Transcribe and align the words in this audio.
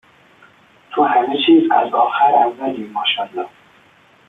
تو 0.91 1.03
همه 1.03 1.35
چیز 1.45 1.71
از 1.71 1.93
آخر 1.93 2.31
اولیم 2.35 2.91
ماشالا 2.91 3.45